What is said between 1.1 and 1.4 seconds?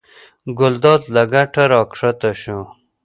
له